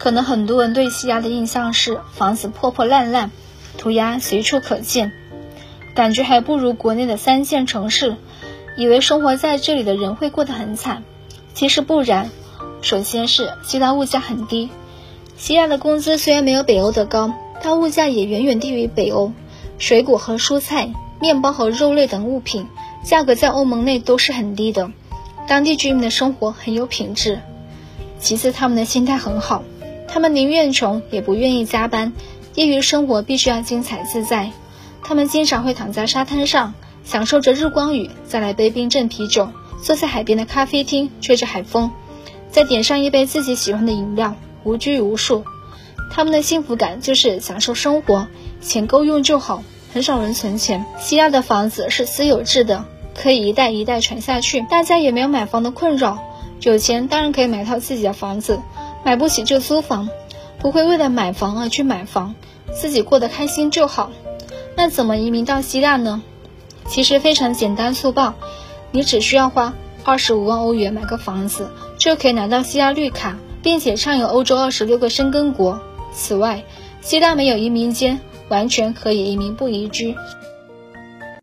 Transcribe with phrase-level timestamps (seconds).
[0.00, 3.30] 可能很多人对西亚的印象是房子破破烂烂，
[3.76, 5.12] 涂鸦随处可见，
[5.94, 8.16] 感觉还不如国内的三线城市，
[8.78, 11.02] 以为生活在这里的人会过得很惨。
[11.52, 12.30] 其实不然，
[12.80, 14.70] 首先是西亚物价很低，
[15.36, 19.34] 西亚的工资虽然没有北欧的高，但物价也远远低于北欧。
[19.76, 22.66] 水果和蔬菜、面包和肉类等物品
[23.04, 24.90] 价格在欧盟内都是很低的，
[25.46, 27.40] 当地居民的生活很有品质。
[28.18, 29.62] 其次，他们的心态很好。
[30.12, 32.12] 他们宁愿穷也不愿意加班，
[32.56, 34.50] 业余生活必须要精彩自在。
[35.04, 39.48] 他们经常会躺在沙滩上，享受着日光浴，再来杯冰镇啤酒，
[39.82, 41.92] 坐在海边的咖啡厅吹着海风，
[42.50, 44.34] 再点上一杯自己喜欢的饮料，
[44.64, 45.44] 无拘无束。
[46.10, 48.26] 他们的幸福感就是享受生活，
[48.60, 49.62] 钱够用就好，
[49.94, 50.84] 很少人存钱。
[50.98, 52.84] 西亚的房子是私有制的，
[53.14, 56.18] 可以一代一代传下去，大家也没有买房的困扰。
[56.62, 58.60] 有钱当然可以买套自己的房子。
[59.04, 60.08] 买不起就租房，
[60.58, 62.34] 不会为了买房而去买房，
[62.72, 64.10] 自己过得开心就好。
[64.76, 66.22] 那怎么移民到希腊呢？
[66.86, 68.34] 其实非常简单粗暴，
[68.90, 75.80] 你只需要花二十五万欧元买个房子，就可以拿到希腊绿卡，并且畅游欧洲二十六个申根国。
[76.12, 76.64] 此外，
[77.00, 80.16] 希腊没有移民监，完全可以移民不移居。